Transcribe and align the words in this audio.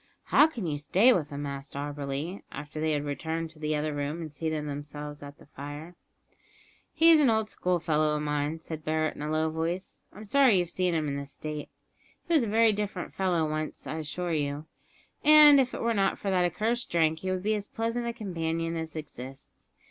"How 0.23 0.47
can 0.47 0.65
you 0.65 0.79
stay 0.79 1.13
with 1.13 1.29
him?" 1.29 1.45
asked 1.45 1.73
Auberly, 1.75 2.41
after 2.51 2.81
they 2.81 2.93
had 2.93 3.05
returned 3.05 3.51
to 3.51 3.59
the 3.59 3.75
other 3.75 3.93
room 3.93 4.19
and 4.19 4.33
seated 4.33 4.67
themselves 4.67 5.21
at 5.21 5.37
the 5.37 5.45
fire. 5.45 5.93
"He 6.91 7.11
is 7.11 7.19
an 7.19 7.29
old 7.29 7.51
schoolfellow 7.51 8.15
of 8.15 8.23
mine," 8.23 8.61
said 8.61 8.83
Barret 8.83 9.15
in 9.15 9.21
a 9.21 9.29
low 9.29 9.51
voice. 9.51 10.03
"I'm 10.11 10.25
sorry 10.25 10.57
you've 10.57 10.71
seen 10.71 10.95
him 10.95 11.07
in 11.07 11.17
this 11.17 11.31
state. 11.33 11.69
He 12.27 12.33
was 12.33 12.41
a 12.41 12.47
very 12.47 12.73
different 12.73 13.13
fellow 13.13 13.47
once, 13.47 13.85
I 13.85 13.97
assure 13.99 14.33
you; 14.33 14.65
and 15.23 15.59
if 15.59 15.71
it 15.71 15.81
were 15.83 15.93
not 15.93 16.17
for 16.17 16.31
that 16.31 16.45
accursed 16.45 16.89
drink 16.89 17.19
he 17.19 17.29
would 17.29 17.43
be 17.43 17.53
as 17.53 17.67
pleasant 17.67 18.07
a 18.07 18.13
companion 18.13 18.75
as 18.75 18.95
exists. 18.95 19.69